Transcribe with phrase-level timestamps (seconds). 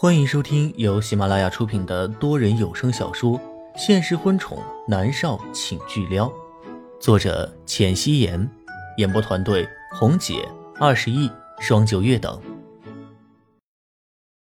[0.00, 3.36] 欢迎收听由喜马拉雅出品的多人有声小说
[3.76, 6.28] 《现实婚宠男少请巨撩》，
[7.00, 8.48] 作者：浅汐颜，
[8.98, 10.48] 演播团队：红姐、
[10.78, 12.40] 二十亿、双九月等。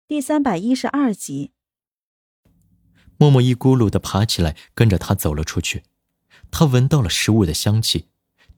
[0.08, 1.52] 第三百一十二集，
[3.16, 5.84] 默默一咕噜的爬起来，跟着他走了出去。
[6.50, 8.08] 他闻到了食物的香气，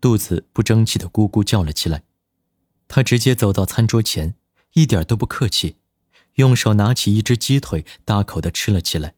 [0.00, 2.04] 肚子不争气的咕咕叫了起来。
[2.88, 4.34] 他直接走到餐桌前，
[4.72, 5.76] 一点都不客气，
[6.36, 9.14] 用手拿起一只鸡腿，大口的吃了起来。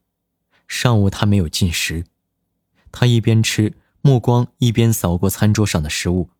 [0.66, 2.04] 上午他没有进食，
[2.90, 6.30] 他一边吃，目光一边扫过餐桌上的食物，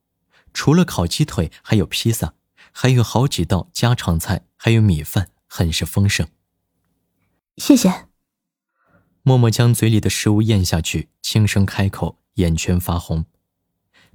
[0.52, 2.34] 除了烤鸡腿，还有披萨，
[2.72, 5.28] 还有好几道家常菜，还有米饭。
[5.50, 6.28] 很是丰盛。
[7.56, 8.06] 谢谢。
[9.22, 13.24] 默默将嘴里的食物咽下去，轻声开口，眼圈发红。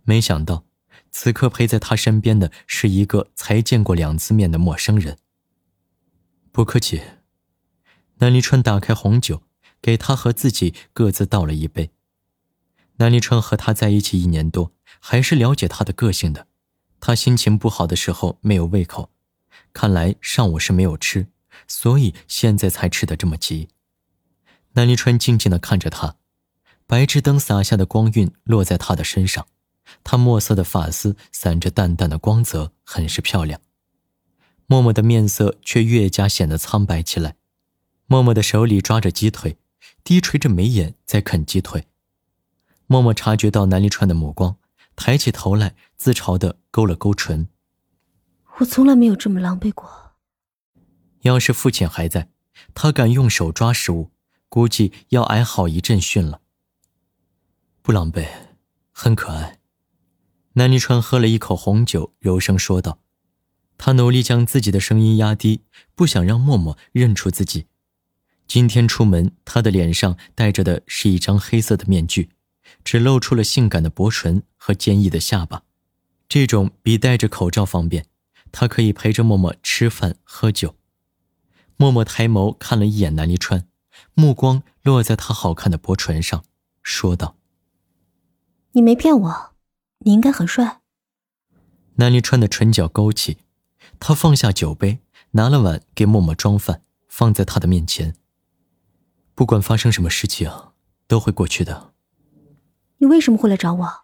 [0.03, 0.63] 没想到，
[1.09, 5.17] 此刻陪在他身边的是一个才见过两次面的陌生人。
[6.53, 7.01] 不客气。
[8.19, 9.41] 南离川打开红酒，
[9.81, 11.89] 给他和自己各自倒了一杯。
[12.97, 16.45] 南离川和他在一起一年多，还是了解他的个性的。
[16.99, 19.09] 他心情不好的时候没有胃口。
[19.73, 21.25] 看来上午是没有吃，
[21.67, 23.69] 所以现在才吃的这么急。
[24.73, 26.17] 南离川静静的看着他，
[26.85, 29.47] 白炽灯洒下的光晕落在他的身上，
[30.03, 33.59] 他墨色的发丝散着淡淡的光泽，很是漂亮。
[34.67, 37.35] 默默的面色却越加显得苍白起来。
[38.05, 39.57] 默默的手里抓着鸡腿，
[40.03, 41.87] 低垂着眉眼在啃鸡腿。
[42.87, 44.57] 默默察觉到南离川的目光，
[44.95, 47.47] 抬起头来，自嘲的勾了勾唇。
[48.57, 49.89] 我从来没有这么狼狈过。
[51.21, 52.29] 要是父亲还在，
[52.73, 54.11] 他敢用手抓食物，
[54.49, 56.41] 估计要挨好一阵训了。
[57.81, 58.27] 不狼狈，
[58.91, 59.59] 很可爱。
[60.53, 62.99] 南离川喝了一口红酒，柔声说道
[63.85, 65.59] ：“他努力将自己的声音压低，
[65.93, 67.65] 不想让默默认出自己。
[68.47, 72.29] 今天出门，他的脸上戴着的是一张黑色的面具，
[72.85, 75.63] 只露出了性感的薄唇和坚毅的下巴。
[76.29, 78.05] 这种比戴着口罩方便。”
[78.53, 80.75] 他可以陪着默默吃饭喝酒。
[81.75, 83.67] 默默抬眸看了一眼南离川，
[84.13, 86.45] 目光落在他好看的薄唇上，
[86.81, 87.35] 说道
[88.71, 89.53] ：“你没骗我，
[89.99, 90.79] 你应该很帅。”
[91.99, 93.39] 南离川的唇角勾起，
[94.05, 94.99] 他放下酒杯，
[95.31, 98.17] 拿了碗给默默装饭，放在他的面前。
[99.33, 100.51] 不管发生什么事情，
[101.07, 101.93] 都会过去的。
[102.97, 104.03] 你为什么会来找我？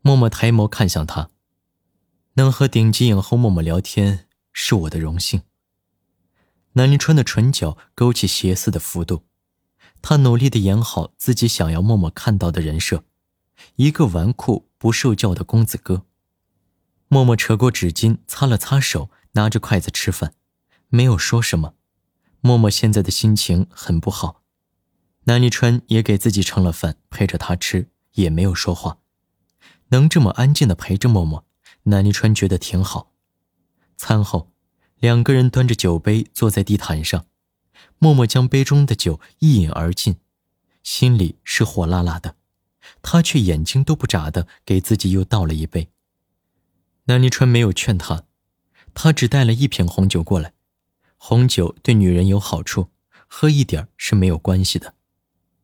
[0.00, 1.30] 默默抬眸看向他。
[2.34, 5.42] 能和顶级影后默默聊天是我的荣幸。
[6.72, 9.22] 南临川的唇角勾起邪肆的幅度，
[10.02, 13.04] 他努力的演好自己想要默默看到的人设，
[13.76, 16.04] 一个纨绔不受教的公子哥。
[17.12, 20.32] 默默扯过纸巾擦了擦手，拿着筷子吃饭，
[20.88, 21.74] 没有说什么。
[22.40, 24.40] 默默现在的心情很不好，
[25.24, 28.96] 南临川也给自己盛了饭陪着他吃，也没有说话，
[29.88, 31.44] 能这么安静的陪着默默。
[31.82, 33.12] 南离川觉得挺好。
[33.98, 34.50] 餐后，
[34.98, 37.26] 两个人端着酒杯坐在地毯上，
[37.98, 40.16] 默默将杯中的酒一饮而尽，
[40.82, 42.36] 心里是火辣辣的，
[43.02, 45.90] 他却眼睛都不眨的给自己又倒了一杯。
[47.04, 48.24] 南离川没有劝他，
[48.94, 50.52] 他只带了一瓶红酒过来。
[51.16, 52.90] 红酒对女人有好处，
[53.26, 54.94] 喝一点是没有关系的。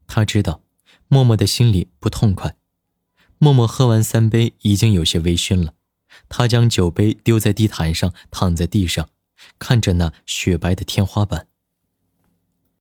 [0.07, 0.63] 他知道，
[1.07, 2.57] 默默的心里不痛快。
[3.39, 5.75] 默默喝完三杯，已经有些微醺了。
[6.29, 9.09] 他将酒杯丢在地毯上，躺在地上，
[9.59, 11.47] 看着那雪白的天花板。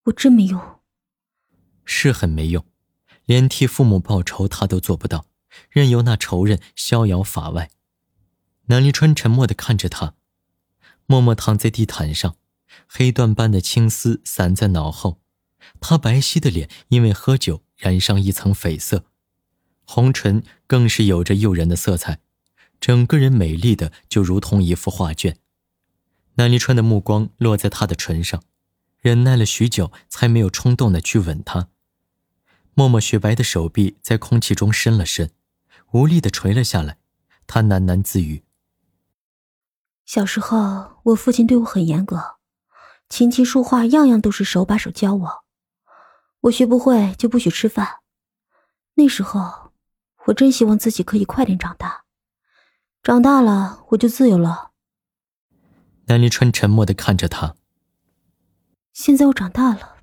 [0.06, 0.80] 我真没用，
[1.86, 2.66] 是很没用，
[3.26, 5.28] 连替父母报仇他都做不到，
[5.70, 7.70] 任由那仇人逍遥法外。
[8.68, 10.16] 南离川沉默的看着他，
[11.06, 12.36] 默默躺在地毯上，
[12.86, 15.22] 黑缎般的青丝散在脑后，
[15.80, 19.06] 他白皙的脸因为喝酒染上一层绯色，
[19.86, 22.20] 红唇更是有着诱人的色彩。
[22.80, 25.38] 整个人美丽的就如同一幅画卷，
[26.36, 28.44] 南离川的目光落在她的唇上，
[29.00, 31.70] 忍耐了许久，才没有冲动的去吻她。
[32.76, 35.32] 默默雪白的手臂在空气中伸了伸，
[35.94, 36.98] 无力的垂了下来。
[37.48, 38.44] 他喃喃自语
[40.08, 42.38] ：“小时候，我父亲对我很严格，
[43.10, 45.44] 琴棋书画样样都是手把手教我，
[46.40, 48.00] 我学不会就不许吃饭。
[48.94, 49.74] 那时候，
[50.28, 52.06] 我真希望自己可以快点长大。”
[53.04, 54.72] 长大了，我就自由了。
[56.06, 57.58] 南离川沉默的看着他。
[58.94, 59.98] 现在我长大了，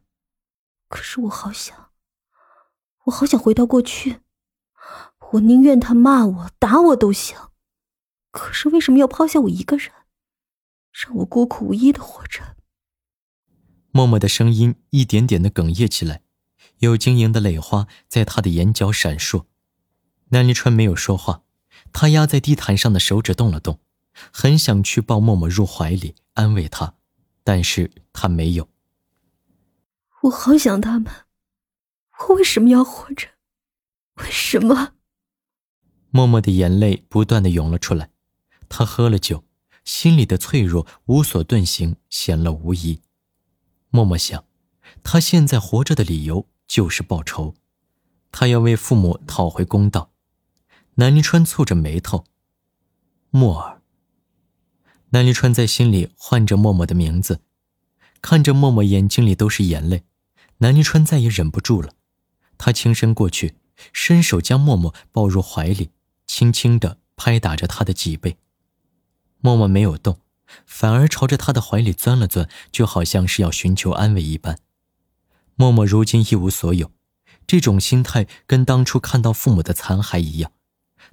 [0.89, 1.89] 可是我好想，
[3.05, 4.21] 我好想回到过去。
[5.33, 7.39] 我宁愿他骂我、打我都行，
[8.35, 9.93] 可是为什么要抛下我一个人，
[10.91, 12.57] 让我孤苦无依的活着？
[13.93, 16.23] 默默的声音一点点的哽咽起来，
[16.79, 19.45] 有晶莹的泪花在他的眼角闪烁。
[20.31, 21.45] 南离川没有说话，
[21.93, 23.79] 他压在地毯上的手指动了动，
[24.33, 26.97] 很想去抱默默入怀里安慰她，
[27.45, 28.69] 但是他没有。
[30.23, 31.07] 我好想他们，
[32.27, 33.29] 我为什么要活着？
[34.15, 34.95] 为什么？
[36.11, 38.11] 默默的眼泪不断的涌了出来，
[38.69, 39.45] 他喝了酒，
[39.85, 43.01] 心里的脆弱无所遁形，显露无疑。
[43.91, 44.45] 默默想，
[45.03, 47.55] 他现在活着的理由就是报仇，
[48.33, 50.11] 他要为父母讨回公道。
[50.97, 52.25] 南离川蹙着眉头，
[53.31, 53.83] 默儿。
[55.11, 57.41] 南离川在心里唤着默默的名字，
[58.21, 60.05] 看着默默眼睛里都是眼泪。
[60.59, 61.95] 南离川再也忍不住了，
[62.59, 63.57] 他轻身过去，
[63.93, 65.91] 伸手将默默抱入怀里，
[66.27, 68.39] 轻轻地拍打着他的脊背。
[69.45, 70.21] 默默没有动，
[70.65, 74.57] 反而朝着他的怀里钻了钻，就好像是要寻求安慰一般。
[75.55, 76.91] 默默如今一无所有，
[77.47, 80.51] 这种心态跟当初看到父母的残骸一样，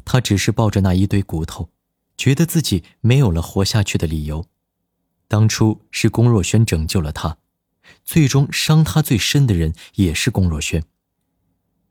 [0.06, 1.68] 他只是抱着那一堆骨头，
[2.16, 4.46] 觉得自己没有了活下去的理由。
[5.28, 7.38] 当初是龚若轩拯救了他。
[8.06, 10.86] 最终伤他最深的人也是龚若轩。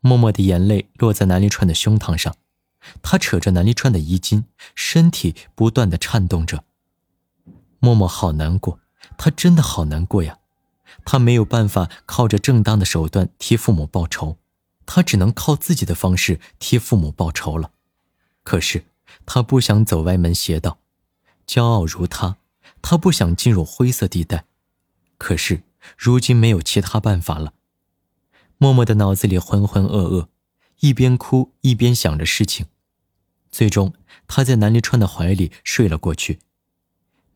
[0.00, 2.34] 默默的眼泪落在南离川的胸膛上，
[3.02, 4.44] 他扯着南离川的衣襟，
[4.74, 6.64] 身体不断的颤动着。
[7.78, 8.80] 默默好难过，
[9.16, 10.38] 他真的好难过呀。
[11.04, 14.36] 他没有办法靠着正当的手段替父母报仇，
[14.86, 17.70] 他只能靠自己的方式替父母报仇了。
[18.42, 18.84] 可是
[19.24, 20.78] 他不想走歪门邪道，
[21.46, 22.36] 骄傲如他，
[22.82, 24.44] 他不想进入灰色地带。
[25.18, 25.62] 可是。
[25.96, 27.54] 如今没有其他办法了，
[28.58, 30.26] 默默的脑子里浑浑噩噩，
[30.80, 32.66] 一边哭一边想着事情。
[33.50, 33.94] 最终，
[34.26, 36.40] 他在南离川的怀里睡了过去。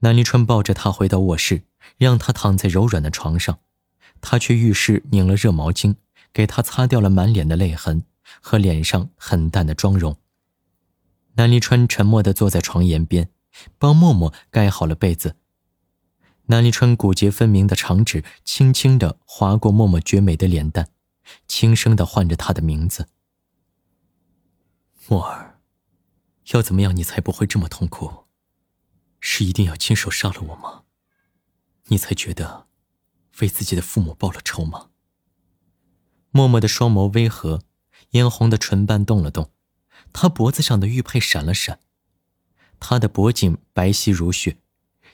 [0.01, 1.63] 南离川抱着他回到卧室，
[1.97, 3.59] 让他躺在柔软的床上，
[4.21, 5.97] 他去浴室拧了热毛巾，
[6.33, 8.05] 给他擦掉了满脸的泪痕
[8.41, 10.17] 和脸上很淡的妆容。
[11.35, 13.29] 南离川沉默地坐在床沿边，
[13.79, 15.37] 帮默默盖好了被子。
[16.47, 20.89] 南离川骨节分明的长指轻轻地划过默默绝美的脸蛋，
[21.49, 23.09] 轻声地唤着她的名字
[25.07, 25.61] ：“默儿，
[26.53, 28.25] 要怎么样你才不会这么痛苦？
[29.21, 30.85] 是一定要亲手杀了我吗？
[31.89, 32.67] 你才觉得
[33.41, 34.91] 为自己的父母报了仇吗？”
[36.33, 37.63] 默默的双眸微合，
[38.11, 39.51] 嫣红的唇瓣动了动，
[40.13, 41.81] 她脖子上的玉佩闪了闪，
[42.81, 44.59] 她的脖颈白皙如雪。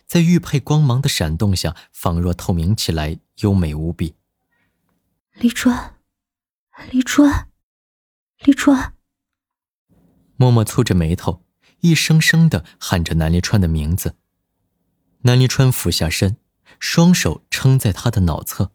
[0.07, 4.15] 在玉佩光芒的闪动下，仿若透明起来，优美无比。
[5.35, 6.01] 李川，
[6.91, 7.49] 李川，
[8.39, 8.95] 李川。
[10.41, 11.45] 默默蹙着眉头，
[11.81, 14.17] 一声声的喊着南离川的名字。
[15.25, 16.39] 南离川俯下身，
[16.79, 18.73] 双手撑在他的脑侧，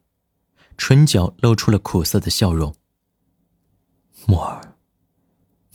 [0.78, 2.76] 唇角露出了苦涩的笑容。
[4.28, 4.76] 默儿，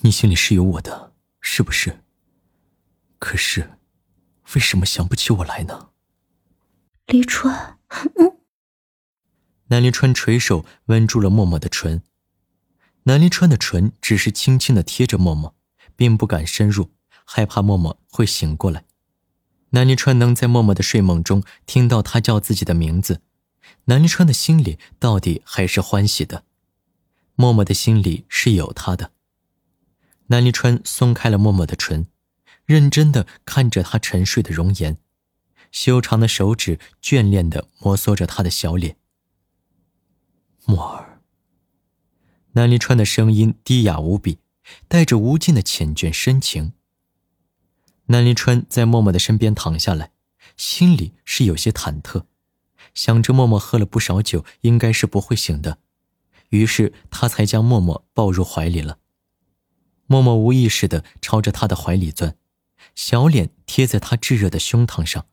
[0.02, 2.04] 你心里是有我的，是不是？
[3.18, 3.72] 可是。
[4.54, 5.90] 为什么想不起我来呢？
[7.06, 7.80] 离川，
[8.14, 8.38] 嗯。
[9.66, 12.04] 南离川垂手吻住了默默的唇，
[13.02, 15.56] 南离川的唇只是轻轻的贴着默默，
[16.00, 16.88] 并不敢深入，
[17.26, 18.86] 害怕默默会醒过来。
[19.72, 23.20] 南离川能在默默的睡梦中听到他叫自己的名字，
[23.84, 26.44] 南离川的心里到底还是欢喜的。
[27.34, 29.12] 默默的心里是有他的。
[30.28, 32.06] 南离川松开了默默的唇。
[32.64, 34.96] 认真的看着他沉睡的容颜，
[35.70, 38.96] 修长的手指眷恋的摩挲着他的小脸。
[40.64, 41.20] 默儿。
[42.52, 44.38] 南离川的声音低哑无比，
[44.88, 46.72] 带着无尽的缱绻深情。
[48.06, 50.12] 南临川在默默的身边躺下来，
[50.56, 52.24] 心里是有些忐忑，
[52.94, 55.78] 想着默默喝了不少酒，应该是不会醒的，
[56.48, 58.98] 于是他才将默默抱入怀里了。
[60.06, 62.36] 默默无意识的朝着他的怀里钻。
[62.96, 65.26] 小脸贴在他炙热的胸膛上，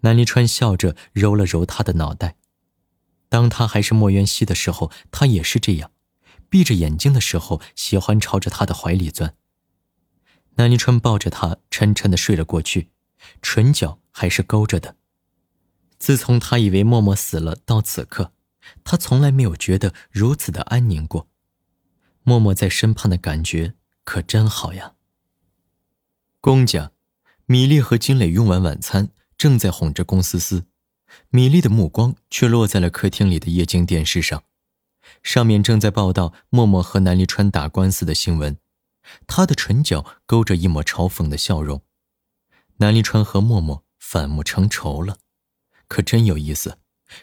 [0.00, 2.36] 南临川笑着揉了揉他的脑袋。
[3.28, 5.90] 当他还是莫渊熙的时候，他也是这样，
[6.54, 9.34] 闭着眼睛的时候喜欢朝着他的怀里钻。
[10.54, 12.92] 南离川抱着他沉沉的睡了过去，
[13.42, 14.94] 唇角还是勾着的。
[15.98, 18.30] 自从他以为默默死了到此刻，
[18.84, 21.28] 他从来没有觉得如此的安宁过。
[22.22, 24.94] 默默在身旁的感觉可真好呀。
[26.40, 26.92] 公家，
[27.46, 30.66] 米粒和金磊用完晚餐，正在哄着龚思思。
[31.30, 34.44] 米粒的目光却落在了客厅里的液晶电视上，
[35.22, 38.58] 上面正在报道默默和南离川打官司的新闻。
[39.26, 41.82] 他的唇角勾着一抹嘲讽的笑容。
[42.78, 45.18] 南离川和默默反目成仇了，
[45.88, 46.78] 可真有意思。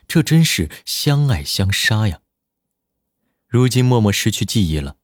[0.07, 2.21] 这真是相爱相杀呀。
[3.47, 4.97] 如今默默失去记忆了，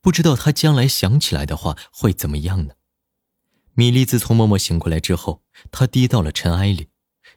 [0.00, 2.74] 不知道他将来想起来的话会怎么样呢？
[3.74, 6.88] 米莉自从默默醒过来之后，她低到了尘埃里，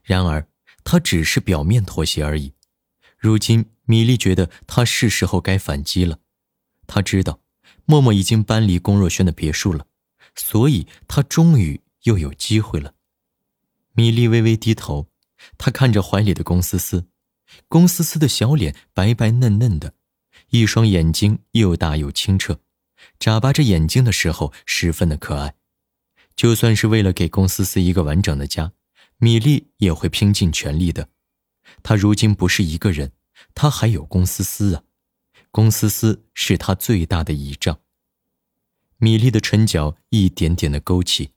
[0.04, 0.48] 然而
[0.84, 2.54] 她只是表面妥协而已。
[3.24, 6.20] 如今米莉觉得她是时候该反击了，
[6.88, 7.40] 她知道
[7.86, 9.88] 默默已经搬离龚若轩的别墅了，
[10.36, 12.96] 所以她终于又有机会了。
[13.94, 15.08] 米莉微微低头，
[15.58, 17.08] 她看着怀里的龚思思，
[17.70, 19.94] 龚思思的小脸白白嫩嫩的，
[20.50, 22.60] 一双眼睛又大又清澈，
[23.18, 25.56] 眨巴着眼睛的时候十分的可爱。
[26.36, 28.74] 就算是为了给龚思思一个完整的家，
[29.16, 31.08] 米莉也会拼尽全力的。
[31.82, 33.12] 他如今不是一个人，
[33.54, 34.84] 他还有龚思思啊，
[35.52, 37.80] 龚思思是他最大的倚仗。
[38.98, 41.32] 米粒的唇角一点点的勾起。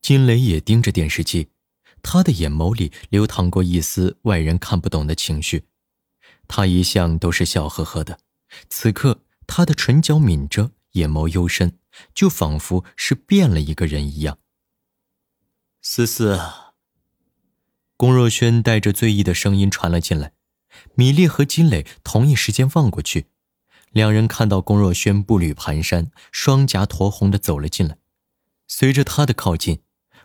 [0.00, 1.48] 金雷也盯着电视机，
[2.02, 5.66] 他的眼眸里流淌过一丝外人看不懂的情绪。
[6.48, 8.18] 他一向都是笑呵呵的，
[8.70, 11.78] 此刻他的唇角抿着，眼眸幽深，
[12.14, 14.38] 就仿佛是变了一个人一样。
[15.82, 16.40] 思思，
[18.00, 20.32] 龚若轩带着醉意的声音传了进来。
[20.94, 23.26] 米粒和金磊同一时间望过去，
[23.90, 27.98] 两人看到龚若轩步履蹒跚，双颊酡红的走了进来。
[28.66, 29.82] 随着他的靠近。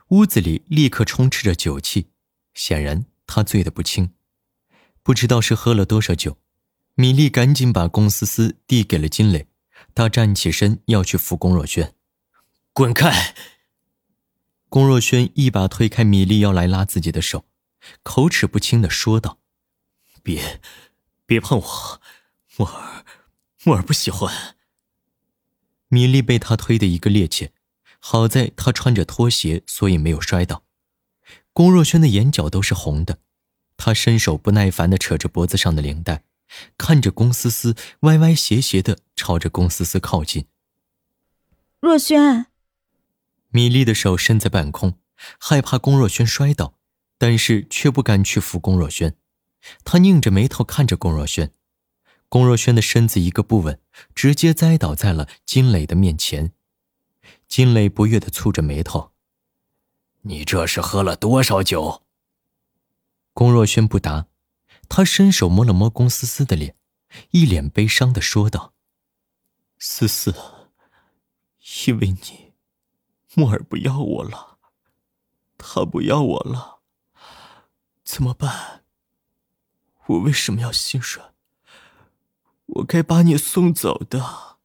[0.10, 2.12] 屋子里立刻充斥着酒气，
[2.54, 4.12] 显然他醉得不轻，
[5.04, 6.38] 不知道是喝了多少酒。
[6.94, 9.48] 米粒赶紧把龚思思递给了金磊，
[9.94, 11.94] 他站起身要去扶龚若轩，
[12.72, 13.36] 滚开！
[14.70, 17.44] 龚若轩一把推开米粒要来拉自己的手，
[18.04, 19.40] 口齿不清的说道
[20.24, 20.62] ：“别，
[21.26, 22.02] 别碰我，
[22.58, 23.06] 木儿，
[23.64, 24.56] 木儿不喜欢。”
[25.90, 27.50] 米莉被他推的一个趔趄。
[28.08, 30.64] 好在他穿着拖鞋，所以没有摔倒。
[31.54, 33.18] 龚若轩的眼角都是红的，
[33.78, 36.24] 他伸手不耐烦的扯着脖子上的领带，
[36.78, 40.46] 看着龚思思歪歪斜斜的朝着龚思思靠近。
[41.80, 42.46] 若轩，
[43.50, 45.00] 米粒的手伸在半空，
[45.40, 46.78] 害怕龚若轩摔倒，
[47.18, 49.16] 但是却不敢去扶龚若轩。
[49.84, 51.52] 他拧着眉头看着龚若轩，
[52.30, 53.80] 龚若轩的身子一个不稳，
[54.14, 56.54] 直接栽倒在了金磊的面前。
[57.48, 59.12] 金磊不悦的蹙着眉头
[60.22, 62.04] ：“你这是喝了多少酒？”
[63.34, 64.28] 龚若轩不答，
[64.88, 66.76] 他伸手摸了摸龚思思的脸，
[67.32, 68.74] 一脸悲伤的说道
[69.80, 70.34] ：“思思，
[71.88, 72.54] 因为你，
[73.34, 74.60] 木儿不要我了，
[75.58, 76.75] 他不要我了，
[78.06, 78.84] 怎么办？
[80.06, 81.34] 我为什么要心软？
[82.68, 84.58] 我该把你送走的，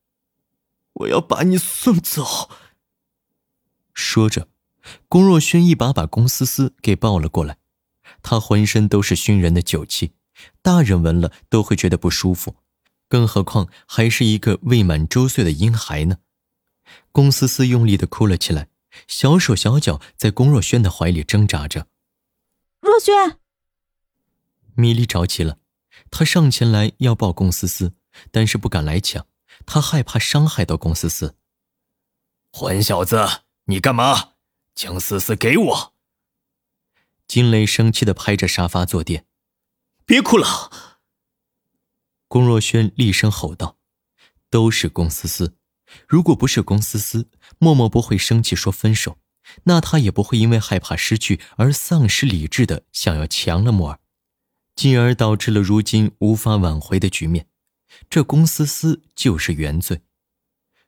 [0.92, 2.50] 我要把你送走。”
[3.94, 4.48] 说着，
[5.08, 7.56] 龚若轩一把把龚思思给抱了过来。
[8.22, 10.12] 他浑身都是熏人的酒气，
[10.60, 12.56] 大人闻了都会觉得不舒服，
[13.08, 16.18] 更何况还是一个未满周岁的婴孩呢？
[17.12, 18.68] 龚思思用力的哭了起来，
[19.06, 21.86] 小手小脚在龚若轩的怀里挣扎着。
[22.90, 23.38] 若轩，
[24.74, 25.58] 米莉着急了，
[26.10, 27.94] 她上前来要抱龚思思，
[28.32, 29.28] 但是不敢来抢，
[29.64, 31.36] 她害怕伤害到龚思思。
[32.52, 33.44] 混小子！
[33.66, 34.32] 你干嘛？
[34.74, 35.94] 将思思给我！
[37.28, 39.24] 金雷生气的拍着沙发坐垫，
[40.04, 40.98] 别哭了。
[42.26, 43.78] 龚若轩厉声吼道
[44.50, 45.56] ：“都是龚思思，
[46.08, 49.18] 如果不是龚思思，默默不会生气说分手，
[49.64, 54.00] 那他也不会因为害怕失去而丧失理智的想要强了默儿，
[54.74, 57.46] 进而导致了如今无法挽回的局面。
[58.08, 60.02] 这龚思思就是原罪。”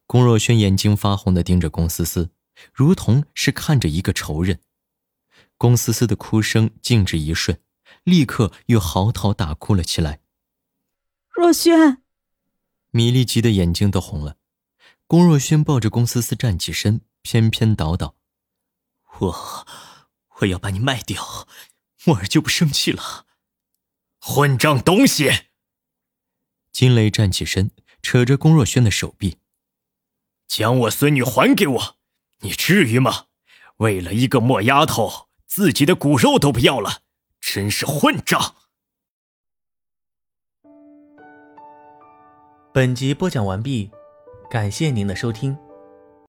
[0.07, 2.31] 龚若轩眼睛发红的盯着龚思思。
[2.73, 4.61] 如同是看着一个仇人，
[5.57, 7.59] 龚思思的哭声静止一瞬，
[8.05, 10.21] 立刻又嚎啕大哭了起来。
[11.31, 12.03] 若轩，
[12.91, 14.37] 米粒急得眼睛都红了。
[15.07, 18.13] 龚若轩抱着龚思思站起身，偏偏叨叨
[19.21, 19.67] ：“我，
[20.41, 21.47] 我要把你卖掉，
[22.05, 23.27] 墨儿就不生气了。”
[24.21, 25.31] 混账东西！
[26.71, 27.71] 金雷站起身，
[28.03, 29.39] 扯着龚若轩的手臂
[30.47, 31.97] ：“将我孙女还给我！”
[32.41, 33.27] 你至于吗？
[33.79, 37.03] 为了一个墨丫头，自己的骨肉都不要了，
[37.41, 38.57] 真是混账！
[42.73, 43.91] 本集播讲完毕，
[44.51, 45.59] 感谢您的收听。